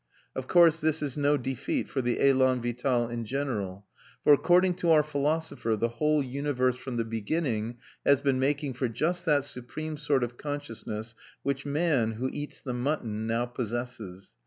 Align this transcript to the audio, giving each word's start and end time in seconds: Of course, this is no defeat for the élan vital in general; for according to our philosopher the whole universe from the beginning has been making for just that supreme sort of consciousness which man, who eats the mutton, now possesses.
Of 0.35 0.47
course, 0.47 0.81
this 0.81 1.03
is 1.03 1.15
no 1.15 1.37
defeat 1.37 1.87
for 1.87 2.01
the 2.01 2.17
élan 2.17 2.59
vital 2.63 3.07
in 3.07 3.23
general; 3.23 3.85
for 4.23 4.33
according 4.33 4.73
to 4.77 4.89
our 4.89 5.03
philosopher 5.03 5.75
the 5.75 5.89
whole 5.89 6.23
universe 6.23 6.75
from 6.75 6.97
the 6.97 7.05
beginning 7.05 7.77
has 8.03 8.19
been 8.19 8.39
making 8.39 8.73
for 8.73 8.87
just 8.89 9.25
that 9.25 9.43
supreme 9.43 9.97
sort 9.97 10.23
of 10.23 10.37
consciousness 10.37 11.13
which 11.43 11.67
man, 11.67 12.13
who 12.13 12.31
eats 12.33 12.61
the 12.61 12.73
mutton, 12.73 13.27
now 13.27 13.45
possesses. 13.45 14.33